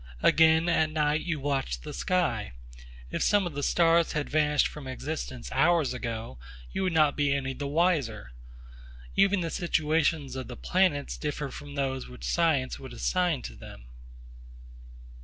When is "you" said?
1.21-1.39, 6.71-6.81